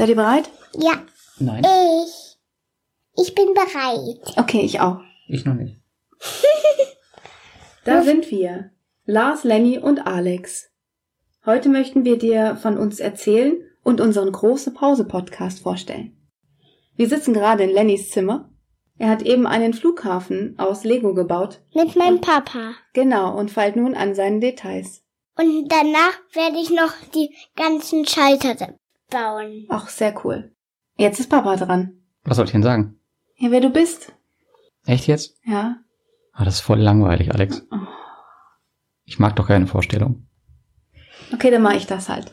Seid 0.00 0.08
ihr 0.08 0.16
bereit? 0.16 0.50
Ja, 0.78 0.94
Nein, 1.40 1.62
ich. 1.62 2.38
Ich 3.22 3.34
bin 3.34 3.52
bereit. 3.52 4.34
Okay, 4.38 4.62
ich 4.62 4.80
auch. 4.80 5.02
ich 5.28 5.44
noch 5.44 5.52
nicht. 5.52 5.76
Da 7.84 8.00
sind 8.02 8.30
wir. 8.30 8.70
Lars, 9.04 9.44
Lenny 9.44 9.78
und 9.78 10.06
Alex. 10.06 10.70
Heute 11.44 11.68
möchten 11.68 12.06
wir 12.06 12.16
dir 12.16 12.56
von 12.56 12.78
uns 12.78 12.98
erzählen 12.98 13.62
und 13.82 14.00
unseren 14.00 14.32
große 14.32 14.70
Pause 14.72 15.04
Podcast 15.04 15.60
vorstellen. 15.60 16.16
Wir 16.96 17.06
sitzen 17.10 17.34
gerade 17.34 17.64
in 17.64 17.70
Lennys 17.70 18.10
Zimmer. 18.10 18.48
Er 18.96 19.10
hat 19.10 19.20
eben 19.20 19.46
einen 19.46 19.74
Flughafen 19.74 20.58
aus 20.58 20.82
Lego 20.82 21.12
gebaut. 21.12 21.60
Mit 21.74 21.94
meinem 21.94 22.22
Papa. 22.22 22.72
Genau, 22.94 23.36
und 23.38 23.50
feilt 23.50 23.76
nun 23.76 23.94
an 23.94 24.14
seinen 24.14 24.40
Details. 24.40 25.02
Und 25.36 25.68
danach 25.68 26.18
werde 26.32 26.56
ich 26.56 26.70
noch 26.70 26.94
die 27.14 27.34
ganzen 27.54 28.06
Schalter 28.06 28.78
bauen. 29.10 29.66
Ach, 29.68 29.88
sehr 29.88 30.14
cool. 30.24 30.54
Jetzt 30.96 31.20
ist 31.20 31.28
Papa 31.30 31.56
dran. 31.56 32.02
Was 32.24 32.36
soll 32.36 32.46
ich 32.46 32.52
denn 32.52 32.62
sagen? 32.62 33.00
Ja, 33.36 33.50
wer 33.50 33.60
du 33.60 33.70
bist. 33.70 34.12
Echt 34.86 35.06
jetzt? 35.06 35.36
Ja. 35.44 35.76
Ah, 36.32 36.44
das 36.44 36.56
ist 36.56 36.60
voll 36.60 36.78
langweilig, 36.78 37.32
Alex. 37.32 37.66
Ich 39.04 39.18
mag 39.18 39.36
doch 39.36 39.48
keine 39.48 39.66
Vorstellung. 39.66 40.26
Okay, 41.32 41.50
dann 41.50 41.62
mache 41.62 41.76
ich 41.76 41.86
das 41.86 42.08
halt. 42.08 42.32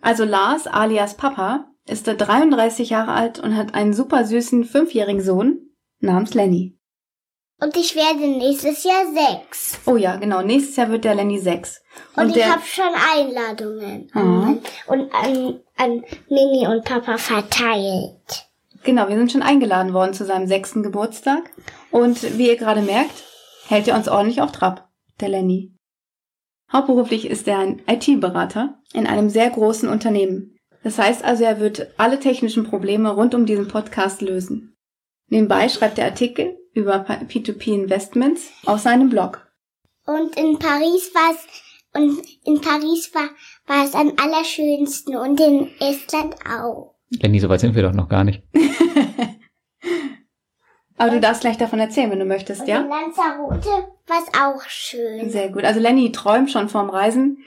Also 0.00 0.24
Lars, 0.24 0.66
alias 0.66 1.16
Papa, 1.16 1.66
ist 1.86 2.06
33 2.06 2.90
Jahre 2.90 3.12
alt 3.12 3.38
und 3.40 3.56
hat 3.56 3.74
einen 3.74 3.94
super 3.94 4.24
süßen 4.24 4.64
fünfjährigen 4.64 5.22
Sohn 5.22 5.70
namens 6.00 6.34
Lenny. 6.34 6.78
Und 7.60 7.76
ich 7.76 7.94
werde 7.94 8.26
nächstes 8.26 8.84
Jahr 8.84 9.04
sechs. 9.14 9.78
Oh 9.86 9.96
ja, 9.96 10.16
genau. 10.16 10.42
Nächstes 10.42 10.76
Jahr 10.76 10.90
wird 10.90 11.04
der 11.04 11.14
Lenny 11.14 11.38
sechs. 11.38 11.80
Und, 12.16 12.28
ich 12.28 12.34
der, 12.34 12.50
habe 12.52 12.62
schon 12.64 12.92
Einladungen 13.16 14.10
Mhm. 14.12 14.60
und 14.88 15.14
an, 15.14 15.60
an 15.76 16.04
Mini 16.28 16.66
und 16.66 16.84
Papa 16.84 17.16
verteilt. 17.16 18.48
genau, 18.82 19.08
wir 19.08 19.16
sind 19.16 19.32
schon 19.32 19.42
eingeladen 19.42 19.94
worden 19.94 20.12
zu 20.14 20.24
seinem 20.26 20.46
sechsten 20.46 20.82
Geburtstag. 20.82 21.50
Und 21.90 22.36
wie 22.38 22.48
ihr 22.48 22.56
gerade 22.56 22.82
merkt, 22.82 23.22
hält 23.68 23.88
er 23.88 23.96
uns 23.96 24.08
ordentlich 24.08 24.42
auf 24.42 24.52
Trab, 24.52 24.88
der 25.20 25.28
Lenny. 25.28 25.72
Hauptberuflich 26.72 27.26
ist 27.26 27.46
er 27.46 27.58
ein 27.58 27.80
IT-Berater 27.88 28.78
in 28.92 29.06
einem 29.06 29.30
sehr 29.30 29.48
großen 29.50 29.88
Unternehmen. 29.88 30.58
Das 30.82 30.98
heißt 30.98 31.24
also, 31.24 31.44
er 31.44 31.60
wird 31.60 31.86
alle 31.98 32.18
technischen 32.18 32.64
Probleme 32.64 33.10
rund 33.14 33.34
um 33.34 33.46
diesen 33.46 33.68
Podcast 33.68 34.20
lösen. 34.22 34.76
Nebenbei 35.28 35.68
schreibt 35.68 35.98
er 35.98 36.06
Artikel 36.06 36.58
über 36.74 37.06
P2P 37.06 37.72
Investments 37.74 38.50
auf 38.66 38.80
seinem 38.80 39.08
Blog. 39.08 39.46
Und 40.06 40.36
in 40.36 40.58
Paris 40.58 41.14
war 41.14 41.32
es 41.32 41.46
und 41.94 42.20
in 42.44 42.60
Paris 42.60 43.14
war, 43.14 43.30
war 43.66 43.84
es 43.84 43.94
am 43.94 44.12
allerschönsten 44.20 45.16
und 45.16 45.40
in 45.40 45.70
Estland 45.80 46.34
auch. 46.46 46.96
Lenny, 47.10 47.38
so 47.38 47.48
weit 47.48 47.60
sind 47.60 47.76
wir 47.76 47.82
doch 47.82 47.92
noch 47.92 48.08
gar 48.08 48.24
nicht. 48.24 48.42
Aber 50.96 51.10
du 51.10 51.20
darfst 51.20 51.40
gleich 51.42 51.56
davon 51.56 51.78
erzählen, 51.80 52.10
wenn 52.10 52.18
du 52.18 52.24
möchtest, 52.24 52.62
Und 52.62 52.68
ja? 52.68 52.80
in 52.80 52.88
Lanzarote 52.88 53.68
war 54.06 54.18
es 54.22 54.28
auch 54.40 54.62
schön. 54.68 55.30
Sehr 55.30 55.50
gut. 55.50 55.64
Also 55.64 55.80
Lenny 55.80 56.12
träumt 56.12 56.50
schon 56.50 56.68
vorm 56.68 56.90
Reisen. 56.90 57.38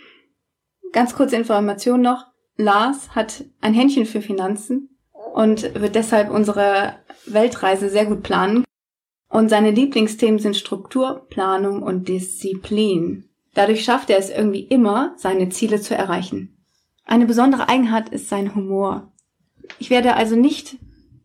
Ganz 0.93 1.13
kurze 1.15 1.35
Information 1.35 2.01
noch. 2.01 2.27
Lars 2.55 3.15
hat 3.15 3.43
ein 3.61 3.73
Händchen 3.73 4.05
für 4.05 4.21
Finanzen 4.21 4.97
und 5.33 5.79
wird 5.79 5.95
deshalb 5.95 6.29
unsere 6.31 6.95
Weltreise 7.25 7.89
sehr 7.89 8.05
gut 8.05 8.23
planen. 8.23 8.63
Und 9.29 9.49
seine 9.49 9.71
Lieblingsthemen 9.71 10.39
sind 10.39 10.55
Struktur, 10.55 11.25
Planung 11.29 11.81
und 11.83 12.07
Disziplin. 12.07 13.25
Dadurch 13.53 13.83
schafft 13.83 14.09
er 14.09 14.17
es 14.19 14.29
irgendwie 14.29 14.61
immer, 14.61 15.13
seine 15.17 15.49
Ziele 15.49 15.81
zu 15.81 15.95
erreichen. 15.95 16.57
Eine 17.05 17.25
besondere 17.25 17.67
Eigenheit 17.69 18.09
ist 18.09 18.29
sein 18.29 18.55
Humor. 18.55 19.11
Ich 19.79 19.89
werde 19.89 20.15
also 20.15 20.35
nicht 20.35 20.77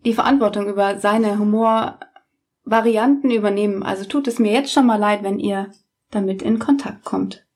die 0.05 0.15
Verantwortung 0.15 0.69
über 0.69 0.99
seine 0.99 1.39
Humorvarianten 1.39 3.31
übernehmen. 3.31 3.83
Also 3.83 4.05
tut 4.05 4.27
es 4.29 4.39
mir 4.39 4.53
jetzt 4.53 4.73
schon 4.73 4.87
mal 4.87 4.97
leid, 4.97 5.23
wenn 5.23 5.39
ihr 5.39 5.71
damit 6.11 6.43
in 6.43 6.59
Kontakt 6.59 7.05
kommt. 7.05 7.47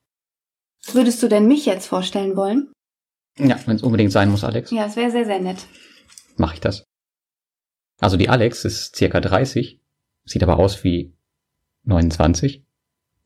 Würdest 0.93 1.21
du 1.21 1.27
denn 1.27 1.47
mich 1.47 1.65
jetzt 1.65 1.87
vorstellen 1.87 2.35
wollen? 2.37 2.71
Ja, 3.37 3.59
wenn 3.65 3.75
es 3.75 3.83
unbedingt 3.83 4.11
sein 4.11 4.31
muss, 4.31 4.43
Alex, 4.43 4.71
Ja, 4.71 4.85
es 4.85 4.95
wäre 4.95 5.11
sehr, 5.11 5.25
sehr 5.25 5.39
nett. 5.39 5.65
mache 6.37 6.55
ich 6.55 6.61
das. 6.61 6.83
Also 7.99 8.15
die 8.17 8.29
Alex 8.29 8.63
ist 8.65 8.95
circa 8.95 9.19
30, 9.19 9.79
sieht 10.27 10.43
aber 10.43 10.59
aus 10.59 10.83
wie 10.83 11.15
29. 11.83 12.65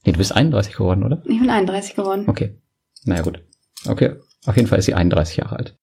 Nee, 0.05 0.11
du 0.11 0.17
bist 0.17 0.35
31 0.35 0.75
geworden, 0.75 1.03
oder? 1.03 1.21
Ich 1.25 1.39
bin 1.39 1.49
31 1.49 1.95
geworden. 1.95 2.27
Okay. 2.27 2.57
Naja, 3.03 3.21
gut. 3.21 3.43
Okay. 3.87 4.15
Auf 4.45 4.55
jeden 4.55 4.67
Fall 4.67 4.79
ist 4.79 4.85
sie 4.85 4.93
31 4.93 5.37
Jahre 5.37 5.57
alt. 5.57 5.77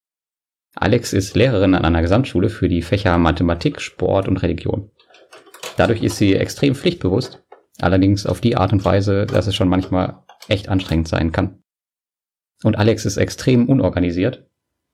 Alex 0.75 1.13
ist 1.13 1.37
Lehrerin 1.37 1.75
an 1.75 1.85
einer 1.85 2.03
Gesamtschule 2.03 2.51
für 2.51 2.69
die 2.69 2.83
Fächer 2.83 3.19
Mathematik, 3.19 3.81
Sport 3.81 4.29
und 4.29 4.39
Religion. 4.39 4.91
Dadurch 5.77 6.03
ist 6.03 6.17
sie 6.17 6.35
extrem 6.35 6.75
pflichtbewusst, 6.75 7.45
allerdings 7.81 8.27
auf 8.27 8.41
die 8.41 8.57
Art 8.57 8.73
und 8.73 8.85
Weise, 8.85 9.27
dass 9.27 9.47
es 9.47 9.55
schon 9.55 9.69
manchmal 9.69 10.25
echt 10.49 10.69
anstrengend 10.69 11.09
sein 11.09 11.33
kann. 11.33 11.63
Und 12.63 12.77
Alex 12.77 13.07
ist 13.07 13.17
extrem 13.17 13.69
unorganisiert. 13.69 14.49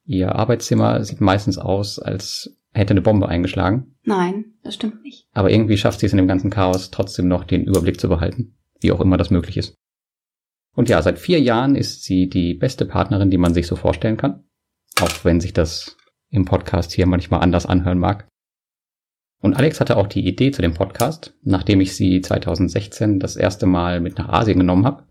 Ihr 0.05 0.35
Arbeitszimmer 0.35 1.03
sieht 1.03 1.21
meistens 1.21 1.57
aus, 1.57 1.97
als 1.97 2.55
hätte 2.75 2.91
eine 2.91 3.01
Bombe 3.01 3.27
eingeschlagen, 3.29 3.95
Nein, 4.03 4.53
das 4.63 4.75
stimmt 4.75 5.01
nicht. 5.03 5.27
aber 5.33 5.49
irgendwie 5.51 5.77
schafft 5.77 5.99
sie 5.99 6.05
es 6.05 6.11
in 6.13 6.17
dem 6.17 6.27
ganzen 6.27 6.49
Chaos 6.51 6.91
trotzdem 6.91 7.27
noch 7.27 7.43
den 7.43 7.63
Überblick 7.65 7.99
zu 7.99 8.07
behalten, 8.09 8.55
wie 8.81 8.91
auch 8.91 9.01
immer 9.01 9.17
das 9.17 9.29
möglich 9.31 9.57
ist. 9.57 9.75
Und 10.75 10.89
ja, 10.89 11.01
seit 11.01 11.17
vier 11.19 11.39
Jahren 11.39 11.75
ist 11.75 12.03
sie 12.03 12.27
die 12.27 12.53
beste 12.53 12.85
Partnerin, 12.85 13.31
die 13.31 13.37
man 13.37 13.53
sich 13.53 13.65
so 13.65 13.75
vorstellen 13.77 14.17
kann. 14.17 14.43
Auch 15.01 15.23
wenn 15.23 15.39
sich 15.39 15.53
das 15.53 15.95
im 16.29 16.43
Podcast 16.45 16.91
hier 16.91 17.05
manchmal 17.07 17.39
anders 17.41 17.65
anhören 17.65 17.97
mag. 17.97 18.27
Und 19.41 19.55
Alex 19.55 19.79
hatte 19.79 19.95
auch 19.95 20.07
die 20.07 20.27
Idee 20.27 20.51
zu 20.51 20.61
dem 20.61 20.73
Podcast, 20.73 21.33
nachdem 21.43 21.79
ich 21.79 21.95
sie 21.95 22.19
2016 22.19 23.19
das 23.19 23.37
erste 23.37 23.65
Mal 23.67 24.01
mit 24.01 24.17
nach 24.17 24.27
Asien 24.29 24.59
genommen 24.59 24.85
habe. 24.85 25.03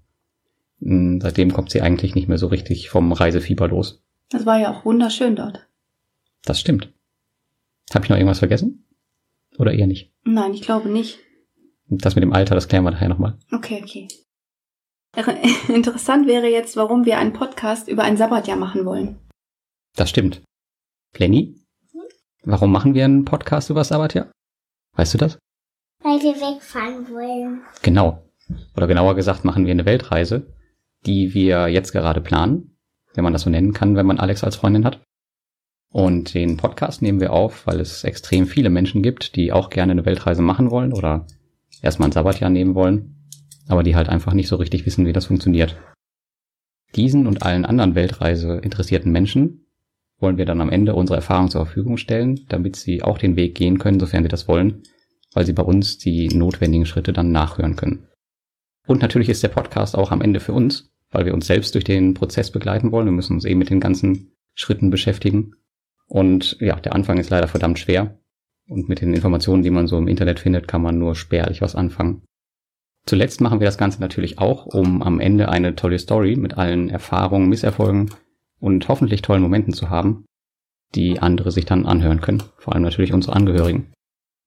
Hm, 0.81 1.20
Seitdem 1.22 1.52
kommt 1.52 1.70
sie 1.70 1.81
eigentlich 1.81 2.14
nicht 2.14 2.28
mehr 2.28 2.38
so 2.38 2.49
richtig 2.49 2.90
vom 2.90 3.12
Reisefieber 3.12 3.69
los. 3.69 4.02
Das 4.31 4.44
war 4.44 4.58
ja 4.58 4.70
auch 4.70 4.84
wunderschön 4.84 5.34
dort. 5.37 5.67
Das 6.44 6.60
stimmt. 6.60 6.93
Habe 7.92 8.04
ich 8.04 8.10
noch 8.10 8.16
irgendwas 8.16 8.38
vergessen? 8.38 8.86
Oder 9.58 9.72
eher 9.72 9.86
nicht? 9.86 10.12
Nein, 10.25 10.54
ich 10.54 10.62
glaube 10.62 10.88
nicht. 10.88 11.19
Das 11.88 12.14
mit 12.14 12.22
dem 12.22 12.32
Alter, 12.32 12.54
das 12.54 12.69
klären 12.69 12.84
wir 12.84 12.90
nachher 12.90 13.08
nochmal. 13.08 13.38
Okay, 13.52 13.81
okay. 13.82 14.08
Interessant 15.69 16.26
wäre 16.26 16.48
jetzt, 16.48 16.76
warum 16.76 17.04
wir 17.04 17.19
einen 17.19 17.32
Podcast 17.32 17.88
über 17.88 18.02
ein 18.02 18.16
Sabbatjahr 18.16 18.56
machen 18.56 18.84
wollen. 18.84 19.19
Das 19.94 20.10
stimmt. 20.10 20.42
Lenny, 21.16 21.54
warum 22.42 22.72
machen 22.72 22.94
wir 22.94 23.04
einen 23.04 23.25
Podcast 23.25 23.70
über 23.70 23.84
Sabbatjahr? 23.84 24.32
Weißt 24.96 25.14
du 25.14 25.19
das? 25.19 25.38
Weil 26.02 26.20
wir 26.20 26.34
wegfahren 26.34 27.08
wollen. 27.10 27.62
Genau. 27.82 28.25
Oder 28.76 28.86
genauer 28.86 29.14
gesagt 29.14 29.44
machen 29.44 29.66
wir 29.66 29.70
eine 29.70 29.86
Weltreise, 29.86 30.52
die 31.06 31.32
wir 31.34 31.69
jetzt 31.69 31.92
gerade 31.92 32.20
planen, 32.20 32.76
wenn 33.14 33.25
man 33.25 33.32
das 33.32 33.42
so 33.42 33.50
nennen 33.50 33.72
kann, 33.72 33.96
wenn 33.96 34.06
man 34.06 34.19
Alex 34.19 34.42
als 34.42 34.56
Freundin 34.56 34.84
hat. 34.84 35.00
Und 35.94 36.35
den 36.35 36.56
Podcast 36.56 37.02
nehmen 37.02 37.20
wir 37.20 37.32
auf, 37.32 37.69
weil 37.69 37.79
es 37.79 38.02
extrem 38.02 38.49
viele 38.49 38.69
Menschen 38.69 39.00
gibt, 39.00 39.37
die 39.37 39.52
auch 39.52 39.70
gerne 39.70 39.93
eine 39.93 40.05
Weltreise 40.05 40.43
machen 40.43 40.73
wollen 40.73 40.93
oder 40.93 41.25
erstmal 41.82 42.08
ein 42.08 42.12
Sabbatjahr 42.12 42.50
nehmen 42.50 42.75
wollen, 42.75 43.14
aber 43.69 43.85
die 43.85 43.94
halt 43.94 44.08
einfach 44.08 44.32
nicht 44.32 44.49
so 44.49 44.56
richtig 44.56 44.87
wissen, 44.87 45.06
wie 45.06 45.12
das 45.12 45.26
funktioniert. 45.26 45.76
Diesen 46.96 47.29
und 47.29 47.44
allen 47.44 47.64
anderen 47.64 47.94
Weltreise 47.94 48.56
interessierten 48.56 49.12
Menschen 49.12 49.69
wollen 50.19 50.37
wir 50.37 50.46
dann 50.46 50.61
am 50.61 50.69
Ende 50.69 50.96
unsere 50.96 51.19
Erfahrung 51.19 51.49
zur 51.49 51.64
Verfügung 51.64 51.96
stellen, 51.96 52.41
damit 52.49 52.75
sie 52.75 53.05
auch 53.05 53.17
den 53.17 53.37
Weg 53.37 53.55
gehen 53.55 53.79
können, 53.79 54.00
sofern 54.00 54.25
sie 54.25 54.29
das 54.29 54.49
wollen, 54.49 54.82
weil 55.32 55.46
sie 55.46 55.52
bei 55.52 55.62
uns 55.62 55.99
die 55.99 56.26
notwendigen 56.26 56.87
Schritte 56.87 57.12
dann 57.12 57.31
nachhören 57.31 57.76
können. 57.76 58.08
Und 58.88 59.00
natürlich 59.00 59.29
ist 59.29 59.44
der 59.44 59.49
Podcast 59.49 59.96
auch 59.96 60.11
am 60.11 60.23
Ende 60.23 60.41
für 60.41 60.55
uns, 60.55 60.91
weil 61.12 61.25
wir 61.25 61.35
uns 61.35 61.46
selbst 61.46 61.73
durch 61.76 61.85
den 61.85 62.14
Prozess 62.14 62.50
begleiten 62.50 62.91
wollen. 62.91 63.06
Wir 63.06 63.12
müssen 63.12 63.35
uns 63.35 63.44
eben 63.44 63.61
mit 63.61 63.70
den 63.70 63.79
ganzen 63.79 64.32
Schritten 64.55 64.91
beschäftigen. 64.91 65.55
Und 66.09 66.56
ja, 66.61 66.79
der 66.81 66.95
Anfang 66.95 67.19
ist 67.19 67.31
leider 67.31 67.49
verdammt 67.49 67.79
schwer. 67.79 68.19
Und 68.69 68.89
mit 68.89 69.01
den 69.01 69.12
Informationen, 69.12 69.62
die 69.62 69.71
man 69.71 69.87
so 69.87 69.99
im 69.99 70.09
Internet 70.09 70.41
findet, 70.41 70.69
kann 70.69 70.83
man 70.83 70.99
nur 70.99 71.15
spärlich 71.15 71.61
was 71.61 71.75
anfangen. 71.75 72.23
Zuletzt 73.06 73.41
machen 73.41 73.61
wir 73.61 73.67
das 73.67 73.77
Ganze 73.77 74.01
natürlich 74.01 74.39
auch, 74.39 74.65
um 74.67 75.03
am 75.03 75.21
Ende 75.21 75.51
eine 75.51 75.75
tolle 75.75 75.99
Story 75.99 76.37
mit 76.37 76.56
allen 76.56 76.89
Erfahrungen, 76.89 77.49
Misserfolgen 77.49 78.11
und 78.61 78.89
hoffentlich 78.89 79.21
tollen 79.21 79.43
Momenten 79.43 79.75
zu 79.75 79.91
haben, 79.91 80.25
die 80.95 81.21
andere 81.21 81.51
sich 81.51 81.67
dann 81.67 81.85
anhören 81.85 82.23
können. 82.23 82.43
Vor 82.56 82.75
allem 82.75 82.83
natürlich 82.83 83.12
unsere 83.12 83.37
Angehörigen. 83.37 83.93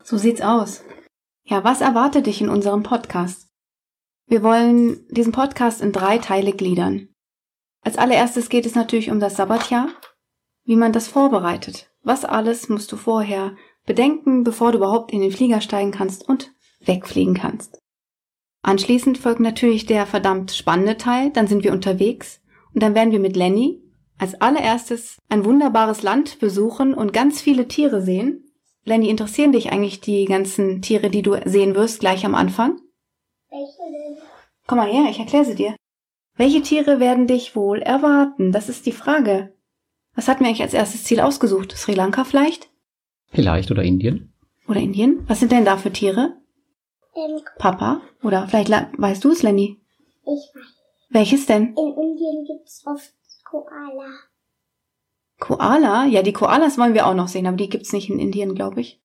So 0.04 0.18
sieht's 0.18 0.42
aus. 0.42 0.84
Ja, 1.46 1.64
was 1.64 1.82
erwartet 1.82 2.26
dich 2.26 2.42
in 2.42 2.50
unserem 2.50 2.82
Podcast? 2.82 3.48
Wir 4.28 4.42
wollen 4.42 5.06
diesen 5.12 5.32
Podcast 5.32 5.82
in 5.82 5.92
drei 5.92 6.18
Teile 6.18 6.52
gliedern. 6.52 7.10
Als 7.82 7.98
allererstes 7.98 8.50
geht 8.50 8.66
es 8.66 8.76
natürlich 8.76 9.12
um 9.12 9.20
das 9.20 9.38
Sabbatjahr, 9.38 9.90
wie 10.68 10.76
man 10.76 10.92
das 10.92 11.08
vorbereitet. 11.08 11.90
Was 12.04 12.26
alles 12.26 12.70
musst 12.70 12.92
du 12.92 12.98
vorher 12.98 13.56
bedenken, 13.86 14.44
bevor 14.44 14.72
du 14.72 14.78
überhaupt 14.78 15.12
in 15.12 15.22
den 15.22 15.32
Flieger 15.32 15.62
steigen 15.62 15.92
kannst 15.92 16.28
und 16.28 16.54
wegfliegen 16.82 17.34
kannst. 17.34 17.80
Anschließend 18.62 19.18
folgt 19.18 19.40
natürlich 19.40 19.86
der 19.86 20.06
verdammt 20.06 20.52
spannende 20.52 20.98
Teil, 20.98 21.32
dann 21.32 21.48
sind 21.48 21.64
wir 21.64 21.72
unterwegs 21.72 22.42
und 22.74 22.84
dann 22.84 22.94
werden 22.94 23.12
wir 23.12 23.20
mit 23.20 23.36
Lenny 23.36 23.82
als 24.20 24.40
allererstes 24.42 25.18
ein 25.30 25.46
wunderbares 25.46 26.04
Land 26.04 26.40
besuchen 26.40 26.94
und 26.94 27.14
ganz 27.14 27.42
viele 27.42 27.68
Tiere 27.68 28.02
sehen. 28.02 28.44
Lenny, 28.84 29.10
interessieren 29.10 29.54
dich 29.54 29.72
eigentlich 29.72 30.02
die 30.02 30.26
ganzen 30.26 30.82
Tiere, 30.82 31.10
die 31.10 31.22
du 31.22 31.38
sehen 31.46 31.76
wirst, 31.76 32.00
gleich 32.02 32.26
am 32.26 32.36
Anfang? 32.36 32.80
Welche 33.50 33.92
denn? 33.92 34.18
Komm 34.66 34.80
mal 34.80 34.92
her, 34.92 35.06
ich 35.10 35.20
erkläre 35.20 35.46
sie 35.46 35.56
dir. 35.56 35.76
Welche 36.36 36.62
Tiere 36.62 37.00
werden 37.00 37.28
dich 37.28 37.56
wohl 37.56 37.82
erwarten? 37.82 38.52
Das 38.52 38.70
ist 38.70 38.86
die 38.86 38.92
Frage. 38.92 39.57
Was 40.18 40.28
hatten 40.28 40.42
wir 40.42 40.48
eigentlich 40.48 40.64
als 40.64 40.74
erstes 40.74 41.04
Ziel 41.04 41.20
ausgesucht? 41.20 41.78
Sri 41.78 41.94
Lanka 41.94 42.24
vielleicht? 42.24 42.70
Vielleicht 43.32 43.70
oder 43.70 43.84
Indien? 43.84 44.34
Oder 44.68 44.80
Indien? 44.80 45.24
Was 45.28 45.40
sind 45.40 45.52
denn 45.52 45.64
da 45.64 45.78
für 45.78 45.94
Tiere? 45.94 46.36
Ähm, 47.16 47.40
Papa? 47.60 48.02
Oder 48.24 48.48
vielleicht 48.48 48.72
weißt 48.98 49.24
du 49.24 49.30
es, 49.30 49.44
Lenny? 49.44 49.80
ich 50.24 50.56
weiß. 50.56 50.74
Welches 51.10 51.46
denn? 51.46 51.76
In 51.76 51.94
Indien 51.94 52.46
gibt's 52.48 52.84
oft 52.88 53.14
Koala. 53.46 54.10
Koala? 55.40 56.06
Ja, 56.08 56.24
die 56.24 56.34
Koalas 56.34 56.80
wollen 56.80 56.96
wir 56.96 57.06
auch 57.06 57.14
noch 57.14 57.28
sehen, 57.28 57.46
aber 57.46 57.58
die 57.58 57.70
gibt's 57.70 57.94
nicht 57.94 58.10
in 58.10 58.18
Indien, 58.18 58.56
glaube 58.56 58.82
ich. 58.82 59.00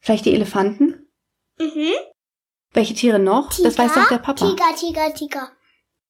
Vielleicht 0.00 0.24
die 0.24 0.34
Elefanten? 0.34 1.06
Mhm. 1.58 1.92
Welche 2.72 2.94
Tiere 2.94 3.18
noch? 3.18 3.50
Tiger? 3.50 3.68
Das 3.68 3.78
weiß 3.78 3.92
doch 3.92 4.08
der 4.08 4.18
Papa. 4.18 4.48
Tiger, 4.48 4.74
Tiger, 4.74 5.14
Tiger. 5.14 5.50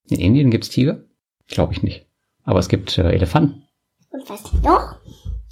In 0.09 0.21
Indien 0.21 0.53
gibt's 0.53 0.69
Tiger? 0.69 1.03
Glaube 1.49 1.73
ich 1.73 1.83
nicht. 1.83 2.07
Aber 2.45 2.61
es 2.61 2.69
gibt 2.69 2.97
äh, 2.97 3.11
Elefanten. 3.11 3.66
Und 4.17 4.31
was 4.31 4.53
noch? 4.63 4.97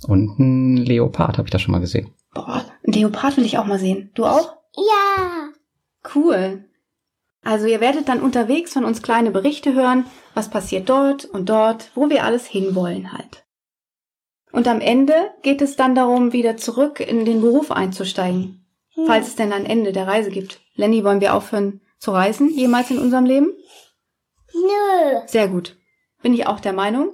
Und 0.08 0.38
ein 0.38 0.76
Leopard 0.76 1.38
habe 1.38 1.46
ich 1.46 1.52
da 1.52 1.58
schon 1.58 1.72
mal 1.72 1.80
gesehen. 1.80 2.10
Boah, 2.32 2.64
ein 2.86 2.92
Leopard 2.92 3.36
will 3.36 3.44
ich 3.44 3.58
auch 3.58 3.66
mal 3.66 3.78
sehen. 3.78 4.10
Du 4.14 4.24
auch? 4.24 4.56
Ja. 4.74 5.48
Cool. 6.14 6.64
Also 7.42 7.66
ihr 7.66 7.80
werdet 7.80 8.08
dann 8.08 8.22
unterwegs 8.22 8.72
von 8.72 8.84
uns 8.84 9.02
kleine 9.02 9.30
Berichte 9.30 9.74
hören, 9.74 10.06
was 10.32 10.48
passiert 10.48 10.88
dort 10.88 11.26
und 11.26 11.48
dort, 11.50 11.90
wo 11.94 12.08
wir 12.08 12.24
alles 12.24 12.46
hinwollen 12.46 13.12
halt. 13.12 13.44
Und 14.50 14.66
am 14.66 14.80
Ende 14.80 15.14
geht 15.42 15.60
es 15.60 15.76
dann 15.76 15.94
darum, 15.94 16.32
wieder 16.32 16.56
zurück 16.56 17.00
in 17.00 17.24
den 17.24 17.40
Beruf 17.40 17.70
einzusteigen, 17.70 18.66
Hm. 18.94 19.06
falls 19.06 19.28
es 19.28 19.36
denn 19.36 19.52
ein 19.52 19.66
Ende 19.66 19.92
der 19.92 20.06
Reise 20.06 20.30
gibt. 20.30 20.60
Lenny, 20.74 21.04
wollen 21.04 21.20
wir 21.20 21.34
aufhören 21.34 21.80
zu 21.98 22.12
reisen, 22.12 22.48
jemals 22.50 22.90
in 22.90 22.98
unserem 22.98 23.26
Leben? 23.26 23.52
Nö. 24.54 25.18
Sehr 25.26 25.48
gut. 25.48 25.76
Bin 26.22 26.32
ich 26.32 26.46
auch 26.46 26.60
der 26.60 26.72
Meinung. 26.72 27.12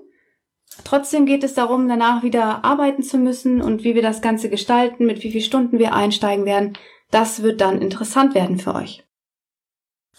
Trotzdem 0.84 1.26
geht 1.26 1.44
es 1.44 1.54
darum, 1.54 1.88
danach 1.88 2.22
wieder 2.22 2.64
arbeiten 2.64 3.02
zu 3.02 3.18
müssen 3.18 3.60
und 3.62 3.84
wie 3.84 3.94
wir 3.94 4.02
das 4.02 4.22
Ganze 4.22 4.48
gestalten, 4.50 5.06
mit 5.06 5.22
wie 5.22 5.30
vielen 5.30 5.44
Stunden 5.44 5.78
wir 5.78 5.94
einsteigen 5.94 6.44
werden. 6.44 6.74
Das 7.10 7.42
wird 7.42 7.60
dann 7.60 7.80
interessant 7.82 8.34
werden 8.34 8.58
für 8.58 8.74
euch. 8.74 9.04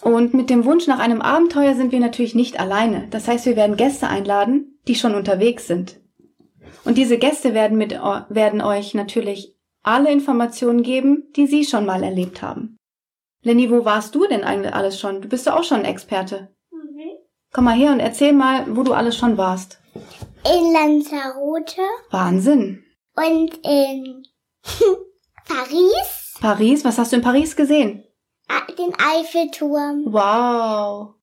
Und 0.01 0.33
mit 0.33 0.49
dem 0.49 0.65
Wunsch 0.65 0.87
nach 0.87 0.99
einem 0.99 1.21
Abenteuer 1.21 1.75
sind 1.75 1.91
wir 1.91 1.99
natürlich 1.99 2.35
nicht 2.35 2.59
alleine. 2.59 3.07
Das 3.11 3.27
heißt, 3.27 3.45
wir 3.45 3.55
werden 3.55 3.77
Gäste 3.77 4.07
einladen, 4.07 4.79
die 4.87 4.95
schon 4.95 5.13
unterwegs 5.15 5.67
sind. 5.67 5.99
Und 6.83 6.97
diese 6.97 7.17
Gäste 7.17 7.53
werden, 7.53 7.77
mit, 7.77 7.93
eu- 7.93 8.23
werden 8.29 8.61
euch 8.61 8.93
natürlich 8.93 9.55
alle 9.83 10.11
Informationen 10.11 10.83
geben, 10.83 11.25
die 11.35 11.45
sie 11.47 11.63
schon 11.65 11.85
mal 11.85 12.03
erlebt 12.03 12.41
haben. 12.41 12.77
Lenny, 13.43 13.69
wo 13.71 13.85
warst 13.85 14.15
du 14.15 14.27
denn 14.27 14.43
eigentlich 14.43 14.73
alles 14.73 14.99
schon? 14.99 15.21
Du 15.21 15.27
bist 15.27 15.45
ja 15.45 15.55
auch 15.57 15.63
schon 15.63 15.79
ein 15.79 15.85
Experte. 15.85 16.49
Mhm. 16.71 17.01
Komm 17.53 17.65
mal 17.65 17.75
her 17.75 17.91
und 17.91 17.99
erzähl 17.99 18.33
mal, 18.33 18.65
wo 18.75 18.83
du 18.83 18.93
alles 18.93 19.17
schon 19.17 19.37
warst. 19.37 19.79
In 20.43 20.73
Lanzarote 20.73 21.81
Wahnsinn. 22.09 22.83
und 23.15 23.53
in 23.63 24.23
Paris. 25.47 26.35
Paris, 26.39 26.83
was 26.83 26.97
hast 26.97 27.11
du 27.11 27.17
in 27.17 27.21
Paris 27.21 27.55
gesehen? 27.55 28.03
Den 28.77 28.93
Eiffelturm. 28.99 30.05
Wow. 30.07 31.15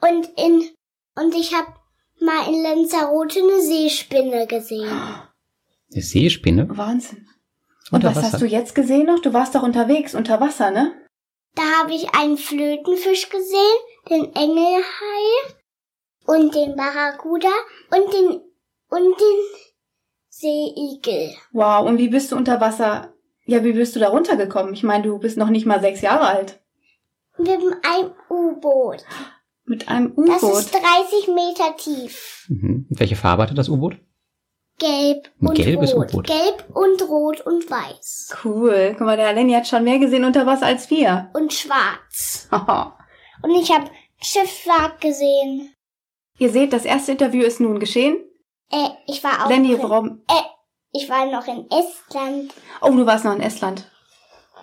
Und 0.00 0.28
in 0.36 0.68
und 1.16 1.34
ich 1.34 1.54
habe 1.54 1.72
mal 2.20 2.46
in 2.52 2.62
Lanzarote 2.62 3.40
eine 3.40 3.60
Seespinne 3.62 4.46
gesehen. 4.46 4.88
Eine 5.90 6.02
Seespinne? 6.02 6.68
Wahnsinn. 6.76 7.26
Und 7.90 8.04
Unter 8.04 8.08
was 8.10 8.16
Wasser. 8.16 8.32
hast 8.32 8.42
du 8.42 8.46
jetzt 8.46 8.74
gesehen 8.74 9.06
noch? 9.06 9.20
Du 9.20 9.32
warst 9.32 9.54
doch 9.54 9.62
unterwegs, 9.62 10.14
unter 10.14 10.38
Wasser, 10.38 10.70
ne? 10.70 10.94
Da 11.54 11.62
habe 11.80 11.94
ich 11.94 12.14
einen 12.14 12.36
Flötenfisch 12.36 13.30
gesehen, 13.30 13.78
den 14.10 14.24
Engelhai 14.34 15.54
und 16.26 16.54
den 16.54 16.76
Barracuda 16.76 17.48
und 17.90 18.12
den 18.12 18.42
und 18.90 19.02
den 19.20 19.38
Seeigel. 20.28 21.34
Wow, 21.52 21.86
und 21.86 21.98
wie 21.98 22.08
bist 22.08 22.32
du 22.32 22.36
unter 22.36 22.60
Wasser? 22.60 23.12
Ja, 23.44 23.64
wie 23.64 23.72
bist 23.72 23.96
du 23.96 24.00
da 24.00 24.08
runtergekommen? 24.08 24.74
Ich 24.74 24.82
meine, 24.82 25.04
du 25.04 25.18
bist 25.18 25.36
noch 25.38 25.48
nicht 25.50 25.66
mal 25.66 25.80
sechs 25.80 26.00
Jahre 26.02 26.26
alt. 26.26 26.60
Mit 27.38 27.48
einem 27.50 28.12
U-Boot. 28.28 29.04
Mit 29.64 29.88
einem 29.88 30.14
Das 30.16 30.42
U-Boot. 30.42 30.58
ist 30.58 30.74
30 30.74 31.28
Meter 31.28 31.76
tief. 31.76 32.46
Mhm. 32.48 32.86
Und 32.90 33.00
welche 33.00 33.16
Farbe 33.16 33.42
hatte 33.44 33.54
das 33.54 33.68
U-Boot? 33.68 33.96
Gelb 34.78 35.30
und 35.40 35.54
gelbes 35.54 35.94
rot. 35.94 36.08
U-Boot. 36.12 36.26
Gelb 36.28 36.64
und 36.72 37.02
rot 37.08 37.40
und 37.40 37.68
weiß. 37.68 38.36
Cool. 38.44 38.94
Guck 38.96 39.06
mal, 39.06 39.16
der 39.16 39.32
Lenny 39.32 39.52
hat 39.54 39.66
schon 39.66 39.82
mehr 39.84 39.98
gesehen 39.98 40.24
unter 40.24 40.46
Wasser 40.46 40.66
als 40.66 40.88
wir. 40.90 41.30
Und 41.34 41.52
schwarz. 41.52 42.48
Haha. 42.50 42.96
Und 43.42 43.50
ich 43.52 43.70
habe 43.70 43.88
Schiffswrack 44.20 45.00
gesehen. 45.00 45.72
Ihr 46.38 46.50
seht, 46.50 46.72
das 46.72 46.84
erste 46.84 47.12
Interview 47.12 47.44
ist 47.44 47.60
nun 47.60 47.78
geschehen. 47.78 48.16
Äh, 48.70 48.88
ich 49.06 49.22
war 49.24 49.44
auch 49.44 49.50
Lenny, 49.50 49.76
warum? 49.80 50.22
äh, 50.28 50.42
ich 50.92 51.08
war 51.08 51.26
noch 51.26 51.46
in 51.46 51.66
Estland. 51.70 52.52
Oh, 52.80 52.90
du 52.90 53.06
warst 53.06 53.24
noch 53.24 53.34
in 53.34 53.40
Estland. 53.40 53.90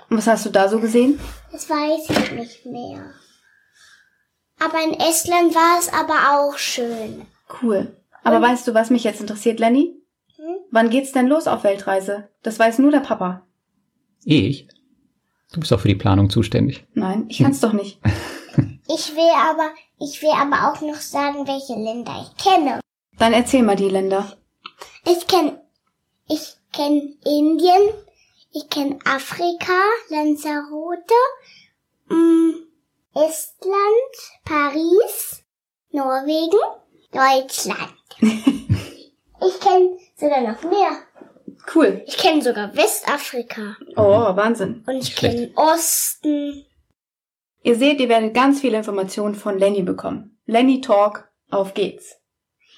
Und 0.09 0.17
was 0.17 0.27
hast 0.27 0.45
du 0.45 0.49
da 0.49 0.69
so 0.69 0.79
gesehen? 0.79 1.19
Das 1.51 1.69
weiß 1.69 2.09
ich 2.09 2.31
nicht 2.31 2.65
mehr. 2.65 3.11
Aber 4.59 4.83
in 4.83 4.93
Estland 4.99 5.53
war 5.55 5.79
es 5.79 5.91
aber 5.91 6.37
auch 6.39 6.57
schön. 6.57 7.25
Cool. 7.61 7.95
Aber 8.23 8.41
weißt 8.41 8.67
du, 8.67 8.73
was 8.73 8.89
mich 8.89 9.03
jetzt 9.03 9.21
interessiert, 9.21 9.59
Lenny? 9.59 9.95
Hm? 10.35 10.55
Wann 10.71 10.89
geht's 10.89 11.11
denn 11.11 11.27
los 11.27 11.47
auf 11.47 11.63
Weltreise? 11.63 12.29
Das 12.43 12.57
weiß 12.57 12.79
nur 12.79 12.91
der 12.91 12.99
Papa. 13.01 13.43
Ich? 14.23 14.67
Du 15.51 15.59
bist 15.59 15.71
doch 15.71 15.79
für 15.79 15.87
die 15.87 15.95
Planung 15.95 16.29
zuständig. 16.29 16.85
Nein, 16.93 17.25
ich 17.29 17.39
kann's 17.39 17.59
doch 17.59 17.73
nicht. 17.73 17.99
Ich 18.87 19.15
will 19.15 19.31
aber, 19.35 19.69
ich 19.99 20.21
will 20.21 20.31
aber 20.31 20.71
auch 20.71 20.81
noch 20.81 21.01
sagen, 21.01 21.47
welche 21.47 21.73
Länder 21.73 22.13
ich 22.21 22.43
kenne. 22.43 22.79
Dann 23.19 23.33
erzähl 23.33 23.63
mal 23.63 23.75
die 23.75 23.89
Länder. 23.89 24.37
Ich 25.05 25.27
kenn, 25.27 25.57
ich 26.27 26.55
kenn 26.73 27.17
Indien, 27.23 27.93
ich 28.51 28.69
kenn 28.69 28.99
Afrika, 29.05 29.73
Lanzarote, 30.09 31.13
mm, 32.09 32.51
Estland, 33.13 34.15
Paris, 34.43 35.43
Norwegen, 35.91 36.57
Deutschland. 37.11 37.93
ich 38.19 39.59
kenn 39.61 39.97
sogar 40.15 40.41
noch 40.41 40.61
mehr. 40.63 40.97
Cool. 41.73 42.03
Ich 42.05 42.17
kenne 42.17 42.41
sogar 42.43 42.75
Westafrika 42.75 43.75
Oh, 43.95 44.35
Wahnsinn. 44.35 44.83
und 44.85 44.95
ich 44.97 45.15
kenne 45.15 45.51
Osten. 45.55 46.65
Ihr 47.63 47.75
seht, 47.75 47.99
ihr 47.99 48.09
werdet 48.09 48.35
ganz 48.35 48.61
viele 48.61 48.77
Informationen 48.77 49.33
von 49.33 49.57
Lenny 49.57 49.81
bekommen. 49.81 50.37
Lenny 50.45 50.81
Talk, 50.81 51.27
auf 51.49 51.73
geht's. 51.73 52.17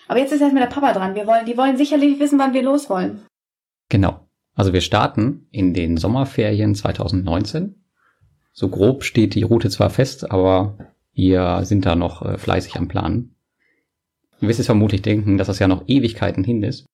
Aber 0.08 0.20
jetzt 0.20 0.32
ist 0.32 0.42
erstmal 0.42 0.64
der 0.64 0.74
Papa 0.74 0.94
dran. 0.94 1.16
Wir 1.16 1.28
wollen, 1.28 1.46
die 1.46 1.58
wollen 1.58 1.78
sicherlich 1.78 2.20
wissen, 2.20 2.40
wann 2.40 2.54
wir 2.54 2.64
los 2.64 2.90
wollen. 2.90 3.26
Genau. 3.90 4.28
Also 4.56 4.74
wir 4.74 4.82
starten 4.82 5.48
in 5.52 5.74
den 5.74 5.98
Sommerferien 5.98 6.74
2019. 6.74 7.84
So 8.54 8.70
grob 8.70 9.04
steht 9.04 9.36
die 9.36 9.44
Route 9.44 9.70
zwar 9.70 9.90
fest, 9.90 10.32
aber 10.32 10.78
wir 11.14 11.64
sind 11.64 11.86
da 11.86 11.96
noch 11.96 12.24
äh, 12.24 12.38
fleißig 12.38 12.76
am 12.76 12.88
Planen. 12.88 13.36
Du 14.40 14.48
wirst 14.48 14.60
jetzt 14.60 14.68
vermutlich 14.68 15.02
denken, 15.02 15.38
dass 15.38 15.48
das 15.48 15.60
ja 15.60 15.68
noch 15.68 15.84
Ewigkeiten 15.88 16.44
hin 16.44 16.64
ist. 16.64 16.86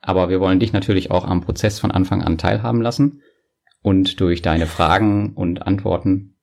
Aber 0.00 0.30
wir 0.30 0.40
wollen 0.40 0.60
dich 0.60 0.72
natürlich 0.72 1.10
auch 1.10 1.24
am 1.24 1.42
Prozess 1.42 1.78
von 1.78 1.90
Anfang 1.90 2.22
an 2.22 2.38
teilhaben 2.38 2.80
lassen 2.80 3.22
und 3.82 4.20
durch 4.20 4.42
deine 4.42 4.66
Fragen 4.66 5.34
und 5.34 5.66
Antworten. 5.66 6.36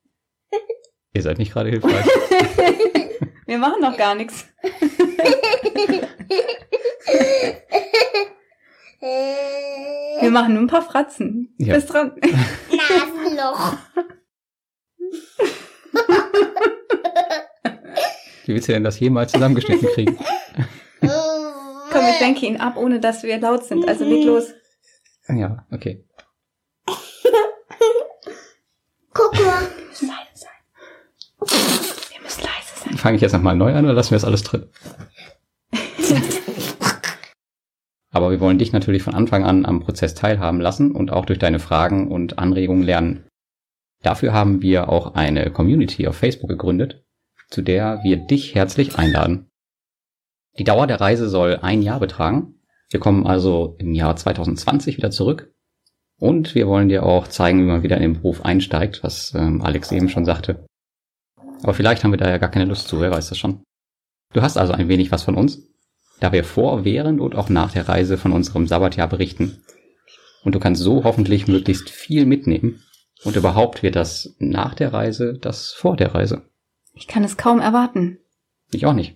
Ihr 1.13 1.23
seid 1.23 1.39
nicht 1.39 1.53
gerade 1.53 1.69
hilfreich. 1.69 2.05
Wir 3.45 3.57
machen 3.57 3.81
noch 3.81 3.97
gar 3.97 4.15
nichts. 4.15 4.47
Wir 10.21 10.31
machen 10.31 10.53
nur 10.53 10.63
ein 10.63 10.67
paar 10.67 10.81
Fratzen. 10.81 11.53
Ja. 11.57 11.75
Bist 11.75 11.91
dran. 11.93 12.13
Nasenloch. 12.71 13.77
Wie 18.45 18.53
willst 18.53 18.67
du 18.67 18.73
denn 18.73 18.83
das 18.83 18.99
jemals 18.99 19.31
zusammengeschnitten 19.31 19.87
kriegen? 19.89 20.17
Komm, 21.01 22.05
ich 22.09 22.19
lenke 22.19 22.45
ihn 22.45 22.57
ab, 22.57 22.77
ohne 22.77 22.99
dass 22.99 23.23
wir 23.23 23.39
laut 23.39 23.63
sind. 23.65 23.87
Also 23.87 24.03
leg 24.05 24.25
los. 24.25 24.53
Ja, 25.29 25.65
okay. 25.71 26.05
Guck 29.13 29.33
mal. 29.33 29.67
Wir 29.77 29.85
müssen 29.87 30.07
leise 30.07 30.35
sein. 30.35 30.51
Wir 32.11 32.21
müssen 32.21 32.41
leise 32.41 32.83
sein. 32.83 32.97
Fange 32.97 33.15
ich 33.15 33.21
jetzt 33.21 33.33
nochmal 33.33 33.55
neu 33.55 33.73
an 33.73 33.85
oder 33.85 33.93
lassen 33.93 34.11
wir 34.11 34.15
das 34.17 34.25
alles 34.25 34.43
drin? 34.43 34.69
Aber 38.27 38.33
wir 38.33 38.41
wollen 38.41 38.57
dich 38.57 38.73
natürlich 38.73 39.03
von 39.03 39.13
Anfang 39.13 39.45
an 39.45 39.65
am 39.65 39.79
Prozess 39.79 40.13
teilhaben 40.13 40.59
lassen 40.59 40.91
und 40.91 41.13
auch 41.13 41.23
durch 41.23 41.39
deine 41.39 41.59
Fragen 41.59 42.11
und 42.11 42.37
Anregungen 42.37 42.83
lernen. 42.83 43.25
Dafür 44.03 44.33
haben 44.33 44.61
wir 44.61 44.89
auch 44.89 45.15
eine 45.15 45.49
Community 45.49 46.05
auf 46.09 46.17
Facebook 46.17 46.49
gegründet, 46.49 47.05
zu 47.49 47.61
der 47.61 48.01
wir 48.03 48.17
dich 48.17 48.53
herzlich 48.53 48.97
einladen. 48.97 49.47
Die 50.59 50.65
Dauer 50.65 50.87
der 50.87 50.99
Reise 50.99 51.29
soll 51.29 51.59
ein 51.61 51.81
Jahr 51.81 52.01
betragen. 52.01 52.55
Wir 52.89 52.99
kommen 52.99 53.25
also 53.25 53.77
im 53.79 53.93
Jahr 53.93 54.17
2020 54.17 54.97
wieder 54.97 55.09
zurück. 55.09 55.53
Und 56.19 56.53
wir 56.53 56.67
wollen 56.67 56.89
dir 56.89 57.03
auch 57.03 57.29
zeigen, 57.29 57.59
wie 57.59 57.67
man 57.67 57.83
wieder 57.83 57.95
in 57.95 58.01
den 58.03 58.13
Beruf 58.15 58.43
einsteigt, 58.43 59.03
was 59.03 59.33
ähm, 59.35 59.61
Alex 59.61 59.93
eben 59.93 60.09
schon 60.09 60.25
sagte. 60.25 60.65
Aber 61.63 61.73
vielleicht 61.73 62.03
haben 62.03 62.11
wir 62.11 62.17
da 62.17 62.29
ja 62.29 62.39
gar 62.39 62.51
keine 62.51 62.65
Lust 62.65 62.89
zu, 62.89 62.99
wer 62.99 63.09
weiß 63.09 63.29
das 63.29 63.37
schon. 63.37 63.63
Du 64.33 64.41
hast 64.41 64.57
also 64.57 64.73
ein 64.73 64.89
wenig 64.89 65.13
was 65.13 65.23
von 65.23 65.35
uns, 65.35 65.66
da 66.19 66.31
wir 66.31 66.43
vor, 66.43 66.83
während 66.85 67.21
und 67.21 67.35
auch 67.35 67.49
nach 67.49 67.71
der 67.73 67.87
Reise 67.87 68.17
von 68.17 68.31
unserem 68.31 68.67
Sabbatjahr 68.67 69.07
berichten. 69.07 69.61
Und 70.43 70.55
du 70.55 70.59
kannst 70.59 70.81
so 70.81 71.03
hoffentlich 71.03 71.47
möglichst 71.47 71.89
viel 71.89 72.25
mitnehmen. 72.25 72.83
Und 73.23 73.35
überhaupt 73.35 73.81
wird 73.83 73.95
das 73.95 74.35
nach 74.39 74.73
der 74.75 74.93
Reise 74.93 75.37
das 75.39 75.73
vor 75.73 75.95
der 75.97 76.13
Reise. 76.13 76.43
Ich 76.93 77.07
kann 77.07 77.23
es 77.23 77.37
kaum 77.37 77.59
erwarten. 77.59 78.19
Ich 78.71 78.85
auch 78.85 78.93
nicht. 78.93 79.15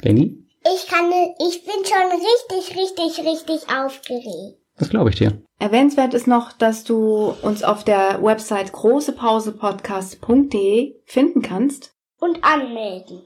Lenny, 0.00 0.38
Ich 0.74 0.86
kann, 0.88 1.10
ich 1.38 1.64
bin 1.64 1.84
schon 1.84 2.10
richtig, 2.12 2.76
richtig, 2.76 3.18
richtig 3.26 3.68
aufgeregt. 3.74 4.58
das 4.78 4.88
glaube 4.90 5.10
ich 5.10 5.16
dir. 5.16 5.42
Erwähnenswert 5.58 6.14
ist 6.14 6.26
noch, 6.26 6.52
dass 6.52 6.84
du 6.84 7.34
uns 7.42 7.62
auf 7.62 7.84
der 7.84 8.22
Website 8.22 8.72
großepausepodcast.de 8.72 10.94
finden 11.04 11.42
kannst. 11.42 11.94
Und 12.18 12.42
anmelden. 12.44 13.22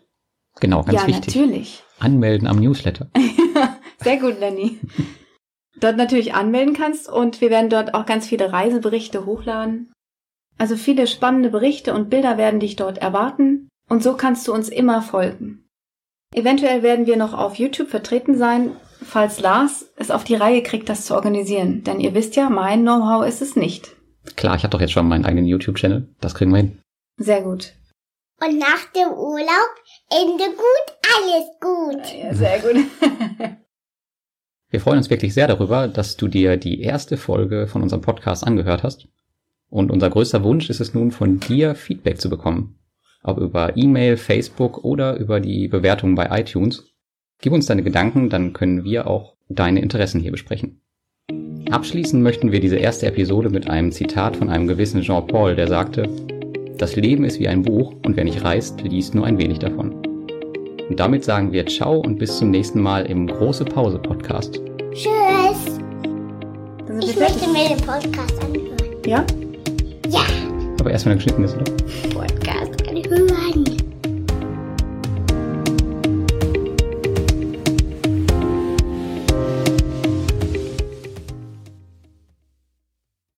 Genau, 0.61 0.83
ganz 0.83 1.03
ja, 1.03 1.07
wichtig. 1.07 1.35
natürlich. 1.35 1.83
Anmelden 1.99 2.49
am 2.49 2.59
Newsletter. 2.59 3.09
Sehr 4.03 4.19
gut, 4.19 4.39
Lenny. 4.41 4.81
Dort 5.79 5.97
natürlich 5.97 6.35
anmelden 6.35 6.75
kannst 6.75 7.09
und 7.09 7.41
wir 7.41 7.51
werden 7.51 7.71
dort 7.71 7.95
auch 7.95 8.07
ganz 8.07 8.27
viele 8.27 8.53
Reiseberichte 8.53 9.27
hochladen. 9.27 9.93
Also 10.59 10.77
viele 10.77 11.07
spannende 11.07 11.51
Berichte 11.51 11.93
und 11.93 12.09
Bilder 12.09 12.39
werden 12.39 12.61
dich 12.61 12.77
dort 12.77 12.99
erwarten 12.99 13.69
und 13.89 14.03
so 14.03 14.15
kannst 14.15 14.49
du 14.49 14.55
uns 14.55 14.69
immer 14.69 15.03
folgen. 15.03 15.69
Eventuell 16.35 16.83
werden 16.83 17.07
wir 17.07 17.17
noch 17.17 17.35
auf 17.35 17.57
YouTube 17.57 17.89
vertreten 17.89 18.37
sein, 18.37 18.73
falls 19.03 19.41
Lars 19.41 19.93
es 19.97 20.11
auf 20.11 20.25
die 20.25 20.35
Reihe 20.35 20.63
kriegt, 20.63 20.89
das 20.89 21.05
zu 21.05 21.15
organisieren. 21.15 21.85
Denn 21.85 22.01
ihr 22.01 22.15
wisst 22.15 22.37
ja, 22.37 22.51
mein 22.51 22.83
Know-how 22.83 23.27
ist 23.27 23.43
es 23.43 23.57
nicht. 23.57 23.95
Klar, 24.35 24.57
ich 24.57 24.65
habe 24.65 24.73
doch 24.73 24.81
jetzt 24.81 24.93
schon 24.93 25.09
meinen 25.09 25.25
eigenen 25.25 25.47
YouTube-Channel. 25.47 26.09
Das 26.21 26.35
kriegen 26.35 26.51
wir 26.51 26.59
hin. 26.59 26.79
Sehr 27.19 27.43
gut. 27.43 27.75
Und 28.39 28.59
nach 28.59 28.85
dem 28.95 29.09
Urlaub, 29.13 29.71
Ende 30.11 30.45
gut, 30.55 30.97
alles 31.17 31.47
gut. 31.59 32.23
Ja, 32.23 32.35
sehr 32.35 32.59
gut. 32.61 32.85
Wir 34.71 34.81
freuen 34.81 34.99
uns 34.99 35.09
wirklich 35.09 35.33
sehr 35.33 35.49
darüber, 35.49 35.89
dass 35.89 36.17
du 36.17 36.29
dir 36.29 36.59
die 36.59 36.83
erste 36.83 37.17
Folge 37.17 37.67
von 37.67 37.83
unserem 37.83 38.03
Podcast 38.03 38.47
angehört 38.47 38.83
hast. 38.83 39.09
Und 39.71 39.91
unser 39.91 40.11
größter 40.11 40.45
Wunsch 40.45 40.69
ist 40.69 40.81
es 40.81 40.93
nun, 40.93 41.13
von 41.13 41.41
dir 41.41 41.75
Feedback 41.75 42.21
zu 42.21 42.29
bekommen. 42.29 42.79
Ob 43.23 43.39
über 43.39 43.77
E-Mail, 43.77 44.19
Facebook 44.19 44.85
oder 44.85 45.17
über 45.17 45.41
die 45.41 45.69
Bewertung 45.69 46.15
bei 46.15 46.29
iTunes. 46.39 46.85
Gib 47.41 47.53
uns 47.53 47.67
deine 47.67 47.83
Gedanken, 47.83 48.29
dann 48.29 48.53
können 48.53 48.85
wir 48.85 49.07
auch 49.07 49.37
deine 49.49 49.81
Interessen 49.81 50.21
hier 50.21 50.33
besprechen. 50.33 50.83
Abschließen 51.71 52.23
möchten 52.23 52.53
wir 52.53 52.61
diese 52.61 52.77
erste 52.77 53.07
Episode 53.07 53.49
mit 53.49 53.69
einem 53.69 53.93
Zitat 53.93 54.37
von 54.37 54.51
einem 54.51 54.67
gewissen 54.67 55.01
Jean-Paul, 55.01 55.57
der 55.57 55.69
sagte, 55.69 56.09
das 56.79 56.97
Leben 56.97 57.25
ist 57.25 57.41
wie 57.41 57.49
ein 57.49 57.63
Buch 57.63 57.95
und 58.05 58.17
wer 58.17 58.25
nicht 58.25 58.45
reist, 58.45 58.81
liest 58.83 59.15
nur 59.15 59.27
ein 59.27 59.39
wenig 59.39 59.59
davon. 59.59 59.95
Und 60.89 61.01
damit 61.01 61.25
sagen 61.25 61.53
wir 61.53 61.67
Ciao 61.67 61.99
und 61.99 62.19
bis 62.19 62.39
zum 62.39 62.51
nächsten 62.51 62.81
Mal 62.81 63.07
im 63.07 63.27
Große 63.27 63.65
Pause 63.65 63.99
Podcast. 63.99 64.61
Tschüss. 64.93 65.81
Ich 67.01 67.17
möchte 67.19 67.49
mir 67.51 67.69
den 67.69 67.85
Podcast 67.85 68.43
anhören. 68.43 68.77
Ja? 69.05 69.25
Ja. 70.09 70.23
Aber 70.79 70.91
erst 70.91 71.07
wenn 71.07 71.13
er 71.13 71.17
geschnitten 71.17 71.45
ist, 71.45 71.57
oder? 71.57 71.65
Vorher. 72.13 72.36